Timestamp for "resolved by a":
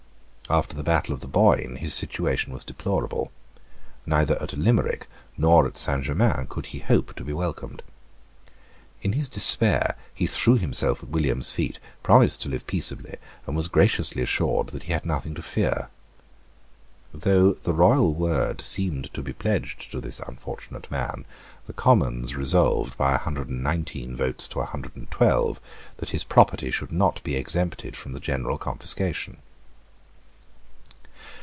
22.35-23.19